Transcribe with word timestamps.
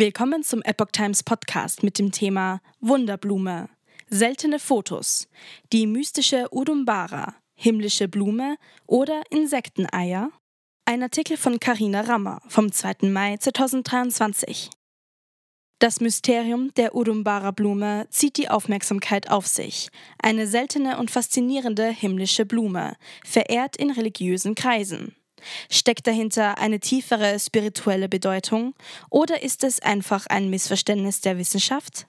Willkommen 0.00 0.42
zum 0.42 0.62
Epoch 0.62 0.92
Times 0.92 1.22
Podcast 1.22 1.82
mit 1.82 1.98
dem 1.98 2.10
Thema 2.10 2.62
Wunderblume. 2.80 3.68
Seltene 4.08 4.58
Fotos. 4.58 5.28
Die 5.74 5.86
mystische 5.86 6.48
Udumbara, 6.50 7.34
himmlische 7.54 8.08
Blume 8.08 8.56
oder 8.86 9.20
Insekteneier? 9.28 10.30
Ein 10.86 11.02
Artikel 11.02 11.36
von 11.36 11.60
Karina 11.60 12.00
Rammer 12.00 12.40
vom 12.48 12.72
2. 12.72 13.10
Mai 13.10 13.36
2023. 13.36 14.70
Das 15.80 16.00
Mysterium 16.00 16.72
der 16.78 16.94
Udumbara-Blume 16.94 18.06
zieht 18.08 18.38
die 18.38 18.48
Aufmerksamkeit 18.48 19.30
auf 19.30 19.46
sich. 19.46 19.90
Eine 20.16 20.46
seltene 20.46 20.96
und 20.96 21.10
faszinierende 21.10 21.90
himmlische 21.90 22.46
Blume, 22.46 22.96
verehrt 23.22 23.76
in 23.76 23.90
religiösen 23.90 24.54
Kreisen. 24.54 25.14
Steckt 25.70 26.06
dahinter 26.06 26.58
eine 26.58 26.80
tiefere 26.80 27.38
spirituelle 27.38 28.08
Bedeutung 28.08 28.74
oder 29.10 29.42
ist 29.42 29.64
es 29.64 29.80
einfach 29.80 30.26
ein 30.26 30.50
Missverständnis 30.50 31.20
der 31.20 31.38
Wissenschaft? 31.38 32.06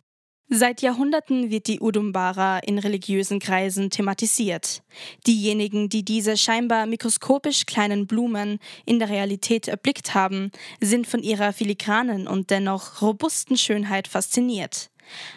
Seit 0.54 0.82
Jahrhunderten 0.82 1.50
wird 1.50 1.68
die 1.68 1.80
Udumbara 1.80 2.60
in 2.60 2.78
religiösen 2.78 3.40
Kreisen 3.40 3.90
thematisiert. 3.90 4.84
Diejenigen, 5.26 5.88
die 5.88 6.04
diese 6.04 6.36
scheinbar 6.36 6.88
mikroskopisch 6.88 7.66
kleinen 7.66 8.06
Blumen 8.06 8.60
in 8.86 9.00
der 9.00 9.08
Realität 9.08 9.70
erblickt 9.70 10.14
haben, 10.14 10.52
sind 10.82 11.08
von 11.08 11.24
ihrer 11.24 11.54
filigranen 11.54 12.28
und 12.28 12.50
dennoch 12.50 13.02
robusten 13.02 13.56
Schönheit 13.56 14.10
fasziniert. 14.10 14.91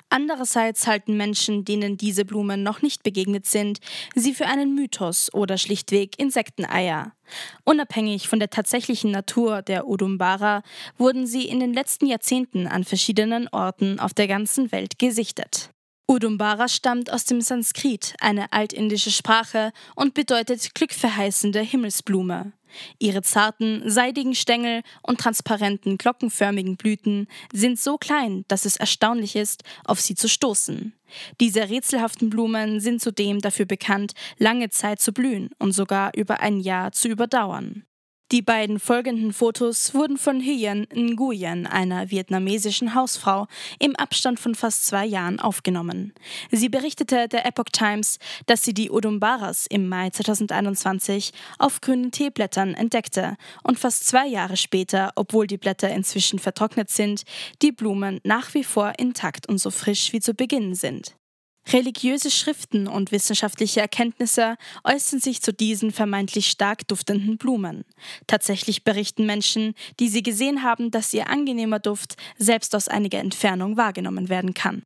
Andererseits 0.09 0.87
halten 0.87 1.17
Menschen, 1.17 1.65
denen 1.65 1.97
diese 1.97 2.25
Blumen 2.25 2.63
noch 2.63 2.83
nicht 2.83 3.03
begegnet 3.03 3.47
sind, 3.47 3.81
sie 4.15 4.35
für 4.35 4.47
einen 4.47 4.75
Mythos 4.75 5.33
oder 5.33 5.59
schlichtweg 5.59 6.19
Insekteneier. 6.19 7.13
Unabhängig 7.65 8.29
von 8.29 8.39
der 8.39 8.51
tatsächlichen 8.51 9.11
Natur 9.11 9.63
der 9.63 9.89
Udumbara 9.89 10.63
wurden 10.99 11.27
sie 11.27 11.47
in 11.47 11.61
den 11.61 11.73
letzten 11.73 12.07
Jahrzehnten 12.07 12.67
an 12.67 12.85
verschiedenen 12.85 13.49
Orten 13.49 13.99
auf 13.99 14.15
der 14.15 14.29
ganzen 14.29 14.73
Welt 14.73 14.99
gesichtet. 14.99 15.71
Udumbara 16.07 16.69
stammt 16.69 17.11
aus 17.11 17.25
dem 17.25 17.41
Sanskrit, 17.41 18.15
eine 18.21 18.53
altindische 18.53 19.11
Sprache, 19.11 19.73
und 19.97 20.13
bedeutet 20.13 20.75
glückverheißende 20.75 21.61
Himmelsblume. 21.61 22.53
Ihre 22.99 23.23
zarten, 23.23 23.83
seidigen 23.89 24.35
Stängel 24.35 24.83
und 25.03 25.21
transparenten, 25.21 25.99
glockenförmigen 25.99 26.77
Blüten 26.77 27.29
sind 27.53 27.79
so 27.79 27.99
klein, 27.99 28.45
dass 28.49 28.65
es 28.65 28.77
erstaunlich 28.77 29.37
ist, 29.37 29.63
auf 29.85 30.01
sie 30.01 30.15
zu 30.15 30.29
stoßen. 30.29 30.95
Diese 31.41 31.69
rätselhaften 31.69 32.31
Blumen 32.31 32.81
sind 32.81 33.01
zudem 33.01 33.41
dafür 33.41 33.67
bekannt, 33.67 34.15
lange 34.39 34.71
Zeit 34.71 35.01
zu 35.01 35.13
blühen 35.13 35.51
und 35.59 35.73
sogar 35.73 36.13
über 36.15 36.41
ein 36.41 36.61
Jahr 36.61 36.93
zu 36.93 37.09
überdauern. 37.09 37.85
Die 38.35 38.43
beiden 38.43 38.81
folgenden 38.81 39.33
Fotos 39.33 39.95
wurden 39.95 40.17
von 40.17 40.41
Hyen 40.41 40.89
Nguyen, 40.93 41.69
einer 41.69 42.11
vietnamesischen 42.11 42.97
Hausfrau, 42.97 43.47
im 43.79 43.95
Abstand 43.95 44.41
von 44.41 44.57
fast 44.57 44.87
zwei 44.87 45.07
Jahren 45.07 45.39
aufgenommen. 45.39 46.13
Sie 46.51 46.69
berichtete 46.69 47.29
der 47.29 47.47
Epoch 47.47 47.71
Times, 47.71 48.19
dass 48.47 48.65
sie 48.65 48.75
die 48.75 48.91
Odumbaras 48.91 49.69
im 49.69 49.89
Mai 49.89 50.11
2021 50.11 51.31
auf 51.61 51.81
grünen 51.81 52.11
Teeblättern 52.11 52.75
entdeckte 52.75 53.37
und 53.63 53.79
fast 53.79 54.05
zwei 54.05 54.27
Jahre 54.27 54.57
später, 54.57 55.13
obwohl 55.15 55.47
die 55.47 55.57
Blätter 55.57 55.91
inzwischen 55.91 56.41
vertrocknet 56.41 56.91
sind, 56.91 57.23
die 57.63 57.71
Blumen 57.71 58.19
nach 58.25 58.53
wie 58.53 58.65
vor 58.65 58.95
intakt 58.99 59.49
und 59.49 59.59
so 59.59 59.71
frisch 59.71 60.13
wie 60.13 60.19
zu 60.19 60.35
Beginn 60.35 60.75
sind. 60.75 61.15
Religiöse 61.73 62.31
Schriften 62.31 62.87
und 62.87 63.11
wissenschaftliche 63.11 63.81
Erkenntnisse 63.81 64.57
äußern 64.85 65.21
sich 65.21 65.41
zu 65.41 65.53
diesen 65.53 65.93
vermeintlich 65.93 66.49
stark 66.49 66.87
duftenden 66.89 67.39
Blumen. 67.39 67.85
Tatsächlich 68.27 68.85
berichten 68.85 69.25
Menschen, 69.25 69.75
die 69.99 70.09
sie 70.09 70.23
gesehen 70.23 70.63
haben, 70.63 70.91
dass 70.91 71.15
ihr 71.15 71.31
angenehmer 71.31 71.79
Duft 71.79 72.17
selbst 72.37 72.75
aus 72.75 72.89
einiger 72.89 73.19
Entfernung 73.19 73.77
wahrgenommen 73.77 74.29
werden 74.29 74.53
kann. 74.53 74.83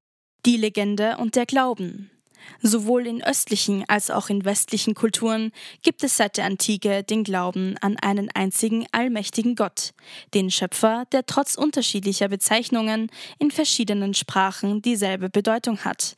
Die 0.47 0.57
Legende 0.57 1.17
und 1.19 1.35
der 1.35 1.47
Glauben. 1.47 2.11
Sowohl 2.63 3.07
in 3.07 3.23
östlichen 3.23 3.85
als 3.89 4.11
auch 4.11 4.31
in 4.31 4.45
westlichen 4.45 4.95
Kulturen 4.95 5.53
gibt 5.83 6.03
es 6.03 6.17
seit 6.17 6.37
der 6.37 6.45
Antike 6.45 7.03
den 7.03 7.25
Glauben 7.25 7.77
an 7.81 7.97
einen 7.99 8.31
einzigen 8.33 8.87
allmächtigen 8.93 9.55
Gott, 9.55 9.93
den 10.35 10.51
Schöpfer, 10.51 11.05
der 11.13 11.27
trotz 11.27 11.57
unterschiedlicher 11.57 12.29
Bezeichnungen 12.29 13.11
in 13.39 13.51
verschiedenen 13.51 14.15
Sprachen 14.15 14.81
dieselbe 14.81 15.29
Bedeutung 15.29 15.85
hat. 15.85 16.17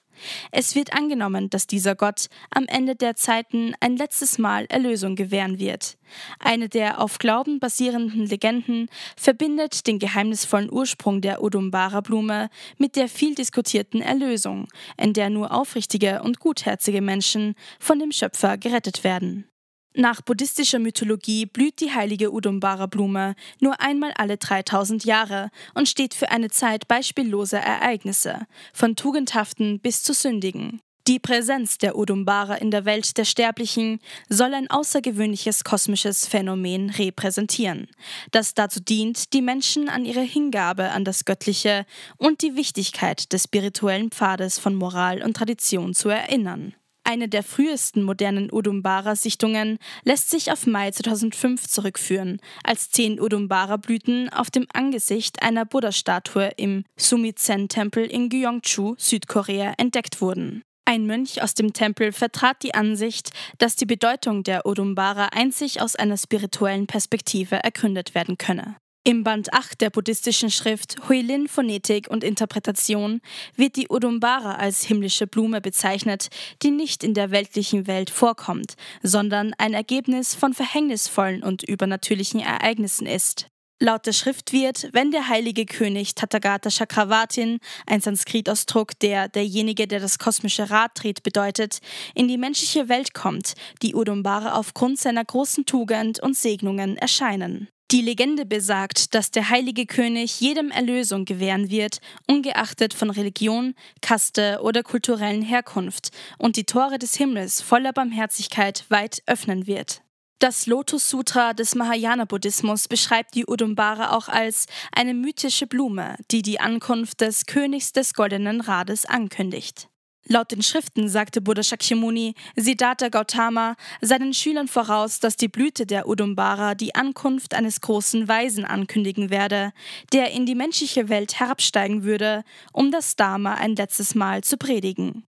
Es 0.50 0.74
wird 0.74 0.92
angenommen, 0.92 1.50
dass 1.50 1.66
dieser 1.66 1.94
Gott 1.94 2.26
am 2.50 2.66
Ende 2.66 2.94
der 2.94 3.16
Zeiten 3.16 3.74
ein 3.80 3.96
letztes 3.96 4.38
Mal 4.38 4.66
Erlösung 4.66 5.16
gewähren 5.16 5.58
wird. 5.58 5.96
Eine 6.38 6.68
der 6.68 7.00
auf 7.00 7.18
Glauben 7.18 7.60
basierenden 7.60 8.26
Legenden 8.26 8.88
verbindet 9.16 9.86
den 9.86 9.98
geheimnisvollen 9.98 10.70
Ursprung 10.70 11.20
der 11.20 11.42
Udumbara-Blume 11.42 12.50
mit 12.78 12.96
der 12.96 13.08
viel 13.08 13.34
diskutierten 13.34 14.02
Erlösung, 14.02 14.68
in 14.96 15.12
der 15.12 15.30
nur 15.30 15.52
aufrichtige 15.52 16.22
und 16.22 16.40
gutherzige 16.40 17.00
Menschen 17.00 17.54
von 17.78 17.98
dem 17.98 18.12
Schöpfer 18.12 18.58
gerettet 18.58 19.04
werden. 19.04 19.49
Nach 19.94 20.20
buddhistischer 20.20 20.78
Mythologie 20.78 21.46
blüht 21.46 21.80
die 21.80 21.92
heilige 21.92 22.32
Udumbara-Blume 22.32 23.34
nur 23.58 23.80
einmal 23.80 24.12
alle 24.12 24.36
3000 24.36 25.04
Jahre 25.04 25.50
und 25.74 25.88
steht 25.88 26.14
für 26.14 26.30
eine 26.30 26.48
Zeit 26.48 26.86
beispielloser 26.86 27.58
Ereignisse, 27.58 28.46
von 28.72 28.94
tugendhaften 28.94 29.80
bis 29.80 30.04
zu 30.04 30.12
sündigen. 30.12 30.80
Die 31.08 31.18
Präsenz 31.18 31.78
der 31.78 31.98
Udumbara 31.98 32.54
in 32.54 32.70
der 32.70 32.84
Welt 32.84 33.16
der 33.16 33.24
Sterblichen 33.24 33.98
soll 34.28 34.54
ein 34.54 34.70
außergewöhnliches 34.70 35.64
kosmisches 35.64 36.28
Phänomen 36.28 36.90
repräsentieren, 36.90 37.88
das 38.30 38.54
dazu 38.54 38.78
dient, 38.78 39.32
die 39.32 39.42
Menschen 39.42 39.88
an 39.88 40.04
ihre 40.04 40.20
Hingabe 40.20 40.90
an 40.90 41.04
das 41.04 41.24
Göttliche 41.24 41.84
und 42.16 42.42
die 42.42 42.54
Wichtigkeit 42.54 43.32
des 43.32 43.44
spirituellen 43.44 44.12
Pfades 44.12 44.60
von 44.60 44.76
Moral 44.76 45.22
und 45.22 45.36
Tradition 45.36 45.94
zu 45.94 46.10
erinnern. 46.10 46.74
Eine 47.10 47.28
der 47.28 47.42
frühesten 47.42 48.04
modernen 48.04 48.52
Udumbara-Sichtungen 48.52 49.78
lässt 50.04 50.30
sich 50.30 50.52
auf 50.52 50.68
Mai 50.68 50.92
2005 50.92 51.66
zurückführen, 51.66 52.40
als 52.62 52.92
zehn 52.92 53.20
Udumbara-Blüten 53.20 54.28
auf 54.28 54.48
dem 54.52 54.68
Angesicht 54.72 55.42
einer 55.42 55.64
Buddha-Statue 55.64 56.52
im 56.56 56.84
Sumizen-Tempel 56.96 58.04
in 58.04 58.28
Gyeongju, 58.28 58.94
Südkorea, 58.96 59.74
entdeckt 59.76 60.20
wurden. 60.20 60.62
Ein 60.84 61.04
Mönch 61.04 61.42
aus 61.42 61.54
dem 61.54 61.72
Tempel 61.72 62.12
vertrat 62.12 62.62
die 62.62 62.74
Ansicht, 62.74 63.30
dass 63.58 63.74
die 63.74 63.86
Bedeutung 63.86 64.44
der 64.44 64.64
Udumbara 64.64 65.30
einzig 65.32 65.82
aus 65.82 65.96
einer 65.96 66.16
spirituellen 66.16 66.86
Perspektive 66.86 67.56
ergründet 67.56 68.14
werden 68.14 68.38
könne. 68.38 68.76
Im 69.02 69.24
Band 69.24 69.54
8 69.54 69.80
der 69.80 69.88
buddhistischen 69.88 70.50
Schrift 70.50 71.08
Huilin 71.08 71.48
Phonetik 71.48 72.08
und 72.10 72.22
Interpretation 72.22 73.22
wird 73.56 73.76
die 73.76 73.88
Udumbara 73.88 74.56
als 74.56 74.82
himmlische 74.82 75.26
Blume 75.26 75.62
bezeichnet, 75.62 76.28
die 76.62 76.70
nicht 76.70 77.02
in 77.02 77.14
der 77.14 77.30
weltlichen 77.30 77.86
Welt 77.86 78.10
vorkommt, 78.10 78.74
sondern 79.02 79.54
ein 79.56 79.72
Ergebnis 79.72 80.34
von 80.34 80.52
verhängnisvollen 80.52 81.42
und 81.42 81.62
übernatürlichen 81.62 82.40
Ereignissen 82.40 83.06
ist. 83.06 83.46
Laut 83.78 84.04
der 84.04 84.12
Schrift 84.12 84.52
wird, 84.52 84.90
wenn 84.92 85.10
der 85.10 85.28
heilige 85.28 85.64
König 85.64 86.14
Tathagata 86.14 86.68
Chakravartin, 86.68 87.58
ein 87.86 88.02
Sanskrit-Ausdruck, 88.02 88.98
der 88.98 89.28
derjenige, 89.28 89.86
der 89.86 90.00
das 90.00 90.18
kosmische 90.18 90.68
Rad 90.68 90.90
dreht, 91.02 91.22
bedeutet, 91.22 91.78
in 92.14 92.28
die 92.28 92.36
menschliche 92.36 92.90
Welt 92.90 93.14
kommt, 93.14 93.54
die 93.80 93.94
Udumbara 93.94 94.58
aufgrund 94.58 94.98
seiner 94.98 95.24
großen 95.24 95.64
Tugend 95.64 96.20
und 96.20 96.36
Segnungen 96.36 96.98
erscheinen. 96.98 97.68
Die 97.92 98.02
Legende 98.02 98.46
besagt, 98.46 99.16
dass 99.16 99.32
der 99.32 99.50
heilige 99.50 99.84
König 99.84 100.40
jedem 100.40 100.70
Erlösung 100.70 101.24
gewähren 101.24 101.70
wird, 101.70 102.00
ungeachtet 102.28 102.94
von 102.94 103.10
Religion, 103.10 103.74
Kaste 104.00 104.60
oder 104.62 104.84
kulturellen 104.84 105.42
Herkunft, 105.42 106.10
und 106.38 106.54
die 106.54 106.62
Tore 106.62 107.00
des 107.00 107.16
Himmels 107.16 107.60
voller 107.60 107.92
Barmherzigkeit 107.92 108.84
weit 108.90 109.24
öffnen 109.26 109.66
wird. 109.66 110.02
Das 110.38 110.66
Lotus 110.66 111.10
Sutra 111.10 111.52
des 111.52 111.74
Mahayana-Buddhismus 111.74 112.86
beschreibt 112.86 113.34
die 113.34 113.46
Udumbara 113.46 114.16
auch 114.16 114.28
als 114.28 114.66
eine 114.92 115.12
mythische 115.12 115.66
Blume, 115.66 116.14
die 116.30 116.42
die 116.42 116.60
Ankunft 116.60 117.20
des 117.20 117.44
Königs 117.46 117.92
des 117.92 118.14
Goldenen 118.14 118.60
Rades 118.60 119.04
ankündigt. 119.04 119.88
Laut 120.26 120.52
den 120.52 120.62
Schriften 120.62 121.08
sagte 121.08 121.40
Buddha 121.40 121.62
Shakyamuni, 121.62 122.34
Siddhartha 122.54 123.08
Gautama, 123.08 123.74
seinen 124.00 124.34
Schülern 124.34 124.68
voraus, 124.68 125.18
dass 125.18 125.36
die 125.36 125.48
Blüte 125.48 125.86
der 125.86 126.08
Udumbara 126.08 126.74
die 126.74 126.94
Ankunft 126.94 127.54
eines 127.54 127.80
großen 127.80 128.28
Weisen 128.28 128.64
ankündigen 128.64 129.30
werde, 129.30 129.72
der 130.12 130.30
in 130.32 130.46
die 130.46 130.54
menschliche 130.54 131.08
Welt 131.08 131.40
herabsteigen 131.40 132.04
würde, 132.04 132.44
um 132.72 132.90
das 132.90 133.16
Dharma 133.16 133.54
ein 133.54 133.74
letztes 133.76 134.14
Mal 134.14 134.44
zu 134.44 134.58
predigen. 134.58 135.24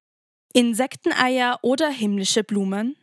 Insekteneier 0.52 1.58
oder 1.62 1.88
himmlische 1.88 2.44
Blumen? 2.44 2.96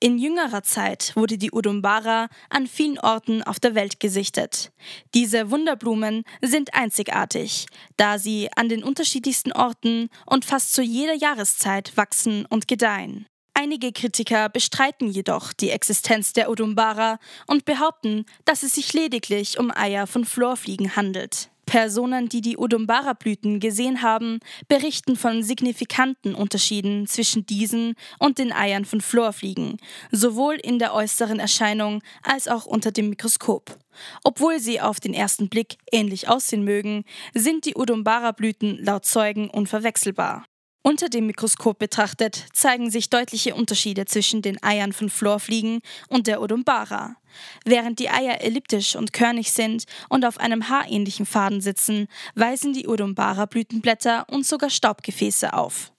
In 0.00 0.18
jüngerer 0.18 0.62
Zeit 0.62 1.12
wurde 1.16 1.38
die 1.38 1.52
Udumbara 1.52 2.28
an 2.50 2.66
vielen 2.66 2.98
Orten 2.98 3.42
auf 3.42 3.60
der 3.60 3.74
Welt 3.74 4.00
gesichtet. 4.00 4.72
Diese 5.14 5.50
Wunderblumen 5.50 6.24
sind 6.42 6.74
einzigartig, 6.74 7.66
da 7.96 8.18
sie 8.18 8.48
an 8.54 8.68
den 8.68 8.84
unterschiedlichsten 8.84 9.52
Orten 9.52 10.08
und 10.26 10.44
fast 10.44 10.72
zu 10.74 10.82
jeder 10.82 11.14
Jahreszeit 11.14 11.96
wachsen 11.96 12.46
und 12.46 12.68
gedeihen. 12.68 13.26
Einige 13.58 13.90
Kritiker 13.90 14.50
bestreiten 14.50 15.08
jedoch 15.08 15.54
die 15.54 15.70
Existenz 15.70 16.34
der 16.34 16.50
Udumbara 16.50 17.18
und 17.46 17.64
behaupten, 17.64 18.26
dass 18.44 18.62
es 18.62 18.74
sich 18.74 18.92
lediglich 18.92 19.58
um 19.58 19.70
Eier 19.74 20.06
von 20.06 20.26
Florfliegen 20.26 20.94
handelt. 20.94 21.48
Personen, 21.66 22.28
die 22.28 22.40
die 22.40 22.56
Udumbara-Blüten 22.56 23.60
gesehen 23.60 24.00
haben, 24.00 24.38
berichten 24.68 25.16
von 25.16 25.42
signifikanten 25.42 26.34
Unterschieden 26.34 27.06
zwischen 27.06 27.44
diesen 27.44 27.94
und 28.18 28.38
den 28.38 28.52
Eiern 28.52 28.84
von 28.84 29.00
Florfliegen, 29.00 29.76
sowohl 30.10 30.54
in 30.54 30.78
der 30.78 30.94
äußeren 30.94 31.40
Erscheinung 31.40 32.02
als 32.22 32.48
auch 32.48 32.64
unter 32.64 32.92
dem 32.92 33.10
Mikroskop. 33.10 33.76
Obwohl 34.24 34.60
sie 34.60 34.80
auf 34.80 35.00
den 35.00 35.12
ersten 35.12 35.48
Blick 35.48 35.76
ähnlich 35.90 36.28
aussehen 36.28 36.64
mögen, 36.64 37.04
sind 37.34 37.66
die 37.66 37.74
Udumbara-Blüten 37.74 38.78
laut 38.82 39.04
Zeugen 39.04 39.50
unverwechselbar. 39.50 40.44
Unter 40.86 41.08
dem 41.08 41.26
Mikroskop 41.26 41.80
betrachtet 41.80 42.44
zeigen 42.52 42.92
sich 42.92 43.10
deutliche 43.10 43.56
Unterschiede 43.56 44.04
zwischen 44.04 44.40
den 44.40 44.62
Eiern 44.62 44.92
von 44.92 45.10
Florfliegen 45.10 45.80
und 46.06 46.28
der 46.28 46.40
Odumbara. 46.40 47.16
Während 47.64 47.98
die 47.98 48.08
Eier 48.08 48.40
elliptisch 48.40 48.94
und 48.94 49.12
körnig 49.12 49.50
sind 49.50 49.86
und 50.08 50.24
auf 50.24 50.38
einem 50.38 50.68
haarähnlichen 50.68 51.26
Faden 51.26 51.60
sitzen, 51.60 52.06
weisen 52.36 52.72
die 52.72 52.86
Odumbara-Blütenblätter 52.86 54.26
und 54.30 54.46
sogar 54.46 54.70
Staubgefäße 54.70 55.54
auf. 55.54 55.90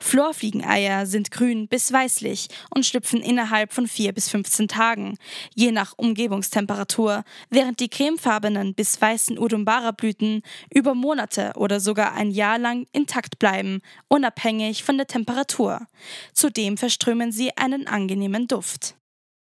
Florfliegeneier 0.00 1.06
sind 1.06 1.30
grün 1.30 1.68
bis 1.68 1.92
weißlich 1.92 2.48
und 2.74 2.86
schlüpfen 2.86 3.20
innerhalb 3.20 3.72
von 3.72 3.86
4 3.86 4.12
bis 4.12 4.28
15 4.28 4.68
Tagen, 4.68 5.16
je 5.54 5.72
nach 5.72 5.94
Umgebungstemperatur, 5.96 7.24
während 7.50 7.80
die 7.80 7.88
cremefarbenen 7.88 8.74
bis 8.74 9.00
weißen 9.00 9.38
Udumbara-Blüten 9.38 10.42
über 10.72 10.94
Monate 10.94 11.52
oder 11.56 11.80
sogar 11.80 12.14
ein 12.14 12.30
Jahr 12.30 12.58
lang 12.58 12.86
intakt 12.92 13.38
bleiben, 13.38 13.80
unabhängig 14.08 14.84
von 14.84 14.96
der 14.96 15.06
Temperatur. 15.06 15.86
Zudem 16.32 16.76
verströmen 16.76 17.32
sie 17.32 17.56
einen 17.56 17.86
angenehmen 17.86 18.48
Duft. 18.48 18.96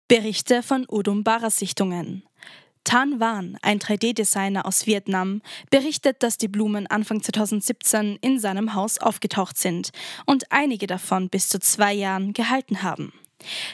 Berichte 0.07 0.63
von 0.63 0.85
Udumbara-Sichtungen 0.89 2.23
Tan 2.87 3.19
Van, 3.19 3.57
ein 3.61 3.79
3D-Designer 3.79 4.65
aus 4.65 4.87
Vietnam, 4.87 5.41
berichtet, 5.69 6.23
dass 6.23 6.37
die 6.37 6.47
Blumen 6.47 6.87
Anfang 6.87 7.21
2017 7.21 8.17
in 8.21 8.39
seinem 8.39 8.75
Haus 8.75 8.97
aufgetaucht 8.97 9.57
sind 9.57 9.89
und 10.25 10.53
einige 10.53 10.87
davon 10.87 11.27
bis 11.27 11.49
zu 11.49 11.59
zwei 11.59 11.91
Jahren 11.91 12.31
gehalten 12.31 12.83
haben. 12.83 13.11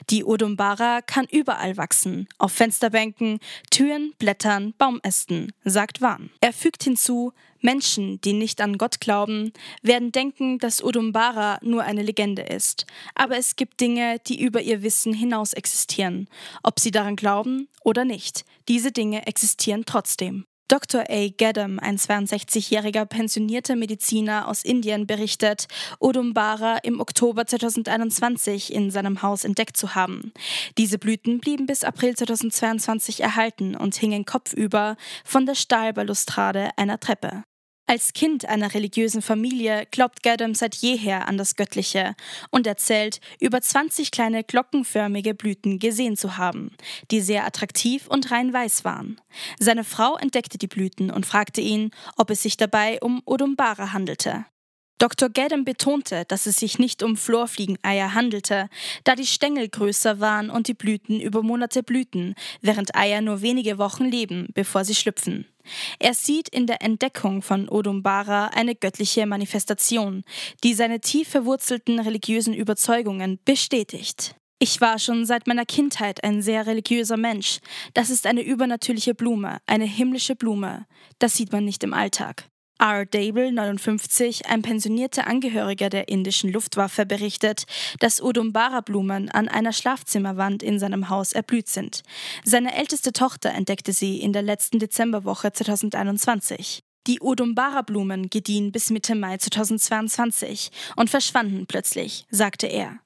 Die 0.09 0.23
Odumbara 0.23 1.01
kann 1.01 1.25
überall 1.31 1.77
wachsen, 1.77 2.27
auf 2.37 2.51
Fensterbänken, 2.51 3.39
Türen, 3.71 4.13
Blättern, 4.19 4.73
Baumästen, 4.77 5.53
sagt 5.63 6.01
Wan. 6.01 6.29
Er 6.41 6.53
fügt 6.53 6.83
hinzu, 6.83 7.33
Menschen, 7.61 8.19
die 8.21 8.33
nicht 8.33 8.59
an 8.59 8.77
Gott 8.77 8.99
glauben, 8.99 9.53
werden 9.81 10.11
denken, 10.11 10.59
dass 10.59 10.83
Odumbara 10.83 11.59
nur 11.61 11.83
eine 11.83 12.03
Legende 12.03 12.41
ist. 12.41 12.85
Aber 13.15 13.37
es 13.37 13.55
gibt 13.55 13.79
Dinge, 13.79 14.19
die 14.27 14.41
über 14.41 14.61
ihr 14.61 14.83
Wissen 14.83 15.13
hinaus 15.13 15.53
existieren, 15.53 16.27
ob 16.61 16.79
sie 16.79 16.91
daran 16.91 17.15
glauben 17.15 17.69
oder 17.81 18.03
nicht. 18.03 18.43
Diese 18.67 18.91
Dinge 18.91 19.25
existieren 19.27 19.85
trotzdem. 19.85 20.45
Dr. 20.67 21.03
A. 21.09 21.29
Gaddam, 21.37 21.77
ein 21.79 21.97
62-jähriger 21.97 23.05
pensionierter 23.05 23.75
Mediziner 23.75 24.47
aus 24.47 24.63
Indien, 24.63 25.05
berichtet, 25.05 25.67
Odumbara 25.99 26.77
im 26.83 26.99
Oktober 26.99 27.45
2021 27.45 28.73
in 28.73 28.89
seinem 28.89 29.21
Haus 29.21 29.43
entdeckt 29.43 29.77
zu 29.77 29.95
haben. 29.95 30.31
Diese 30.77 30.97
Blüten 30.97 31.39
blieben 31.39 31.65
bis 31.65 31.83
April 31.83 32.15
2022 32.15 33.21
erhalten 33.21 33.75
und 33.75 33.95
hingen 33.95 34.25
kopfüber 34.25 34.95
von 35.23 35.45
der 35.45 35.55
Stahlbalustrade 35.55 36.69
einer 36.77 36.99
Treppe. 36.99 37.43
Als 37.85 38.13
Kind 38.13 38.45
einer 38.45 38.73
religiösen 38.73 39.21
Familie 39.21 39.85
glaubt 39.91 40.23
Gaddam 40.23 40.55
seit 40.55 40.75
jeher 40.75 41.27
an 41.27 41.37
das 41.37 41.57
Göttliche 41.57 42.15
und 42.49 42.65
erzählt, 42.65 43.19
über 43.41 43.61
20 43.61 44.11
kleine 44.11 44.45
glockenförmige 44.45 45.33
Blüten 45.33 45.79
gesehen 45.79 46.15
zu 46.15 46.37
haben, 46.37 46.71
die 47.11 47.19
sehr 47.19 47.45
attraktiv 47.45 48.07
und 48.07 48.31
rein 48.31 48.53
weiß 48.53 48.85
waren. 48.85 49.19
Seine 49.59 49.83
Frau 49.83 50.15
entdeckte 50.15 50.57
die 50.57 50.67
Blüten 50.67 51.11
und 51.11 51.25
fragte 51.25 51.59
ihn, 51.59 51.91
ob 52.15 52.29
es 52.29 52.41
sich 52.41 52.55
dabei 52.55 52.99
um 53.01 53.21
Odumbara 53.25 53.91
handelte. 53.91 54.45
Dr. 54.99 55.29
Gaddam 55.29 55.65
betonte, 55.65 56.23
dass 56.27 56.45
es 56.45 56.57
sich 56.57 56.79
nicht 56.79 57.03
um 57.03 57.17
Florfliegeneier 57.17 58.13
handelte, 58.13 58.69
da 59.03 59.15
die 59.15 59.25
Stängel 59.25 59.67
größer 59.67 60.19
waren 60.19 60.49
und 60.49 60.67
die 60.67 60.73
Blüten 60.73 61.19
über 61.19 61.43
Monate 61.43 61.83
blühten, 61.83 62.35
während 62.61 62.95
Eier 62.95 63.21
nur 63.21 63.41
wenige 63.41 63.77
Wochen 63.77 64.05
leben, 64.05 64.47
bevor 64.53 64.85
sie 64.85 64.95
schlüpfen. 64.95 65.45
Er 65.99 66.13
sieht 66.13 66.49
in 66.49 66.67
der 66.67 66.81
Entdeckung 66.81 67.41
von 67.41 67.69
Odumbara 67.69 68.47
eine 68.47 68.75
göttliche 68.75 69.25
Manifestation, 69.25 70.23
die 70.63 70.73
seine 70.73 70.99
tief 70.99 71.29
verwurzelten 71.29 71.99
religiösen 71.99 72.53
Überzeugungen 72.53 73.39
bestätigt. 73.45 74.35
Ich 74.59 74.79
war 74.79 74.99
schon 74.99 75.25
seit 75.25 75.47
meiner 75.47 75.65
Kindheit 75.65 76.23
ein 76.23 76.41
sehr 76.41 76.65
religiöser 76.65 77.17
Mensch. 77.17 77.59
Das 77.93 78.09
ist 78.09 78.25
eine 78.25 78.41
übernatürliche 78.41 79.13
Blume, 79.13 79.57
eine 79.65 79.85
himmlische 79.85 80.35
Blume. 80.35 80.85
Das 81.19 81.35
sieht 81.35 81.51
man 81.51 81.65
nicht 81.65 81.83
im 81.83 81.93
Alltag. 81.93 82.49
R. 82.83 83.05
Dable, 83.05 83.49
59, 83.53 84.47
ein 84.47 84.61
pensionierter 84.61 85.25
Angehöriger 85.25 85.89
der 85.89 86.09
indischen 86.09 86.51
Luftwaffe, 86.51 87.05
berichtet, 87.05 87.63
dass 87.99 88.21
Udumbara-Blumen 88.21 89.29
an 89.29 89.47
einer 89.47 89.71
Schlafzimmerwand 89.71 90.61
in 90.61 90.79
seinem 90.79 91.07
Haus 91.07 91.31
erblüht 91.31 91.69
sind. 91.69 92.03
Seine 92.43 92.75
älteste 92.75 93.13
Tochter 93.13 93.51
entdeckte 93.51 93.93
sie 93.93 94.19
in 94.19 94.33
der 94.33 94.41
letzten 94.41 94.79
Dezemberwoche 94.79 95.53
2021. 95.53 96.83
Die 97.07 97.21
Udumbara-Blumen 97.21 98.29
gediehen 98.29 98.73
bis 98.73 98.89
Mitte 98.89 99.15
Mai 99.15 99.37
2022 99.37 100.69
und 100.97 101.09
verschwanden 101.09 101.65
plötzlich, 101.67 102.25
sagte 102.31 102.67
er. 102.67 102.99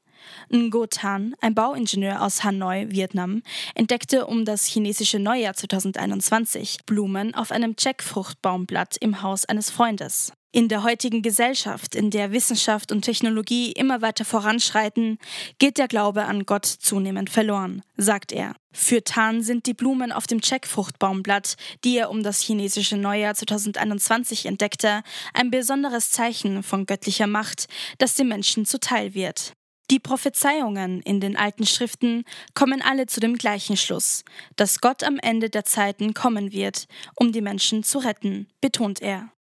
Ngo 0.54 0.88
Tan, 0.88 1.36
ein 1.42 1.56
Bauingenieur 1.56 2.22
aus 2.22 2.44
Hanoi, 2.44 2.88
Vietnam, 2.90 3.44
entdeckte 3.76 4.28
um 4.28 4.46
das 4.46 4.66
chinesische 4.66 5.20
Neujahr 5.20 5.54
2021 5.54 6.86
Blumen 6.86 7.36
auf 7.36 7.52
einem 7.52 7.76
Jackfruchtbaumblatt 7.78 8.98
im 8.98 9.22
Haus 9.22 9.46
eines 9.46 9.70
Freundes. 9.70 10.34
In 10.54 10.70
der 10.70 10.82
heutigen 10.82 11.22
Gesellschaft, 11.22 11.94
in 11.94 12.10
der 12.10 12.32
Wissenschaft 12.32 12.92
und 12.92 13.02
Technologie 13.02 13.74
immer 13.74 14.02
weiter 14.02 14.24
voranschreiten, 14.24 15.20
geht 15.60 15.78
der 15.78 15.90
Glaube 15.90 16.24
an 16.26 16.46
Gott 16.46 16.66
zunehmend 16.66 17.30
verloren, 17.30 17.84
sagt 17.98 18.32
er. 18.32 18.56
Für 18.72 19.04
Tan 19.04 19.44
sind 19.44 19.66
die 19.66 19.74
Blumen 19.74 20.12
auf 20.12 20.26
dem 20.26 20.40
Jackfruchtbaumblatt, 20.42 21.58
die 21.84 21.98
er 21.98 22.10
um 22.10 22.24
das 22.24 22.42
chinesische 22.42 22.96
Neujahr 22.96 23.36
2021 23.36 24.46
entdeckte, 24.46 25.04
ein 25.34 25.52
besonderes 25.52 26.12
Zeichen 26.12 26.64
von 26.64 26.86
göttlicher 26.86 27.28
Macht, 27.28 27.68
das 27.98 28.16
dem 28.16 28.30
Menschen 28.30 28.66
zuteil 28.66 29.14
wird. 29.14 29.54
Die 29.90 30.00
Prophezeiungen 30.00 31.02
in 31.02 31.22
den 31.22 31.38
alten 31.38 31.66
Schriften 31.66 32.26
kommen 32.54 32.82
alle 32.82 33.06
zu 33.06 33.22
dem 33.22 33.38
gleichen 33.38 33.78
Schluss, 33.78 34.26
dass 34.58 34.82
Gott 34.82 35.04
am 35.04 35.18
Ende 35.18 35.50
der 35.50 35.64
Zeiten 35.64 36.14
kommen 36.14 36.52
wird, 36.52 36.88
um 37.16 37.32
die 37.32 37.42
Menschen 37.42 37.84
zu 37.84 38.00
retten, 38.00 38.50
betont 38.60 39.02
er. 39.02 39.32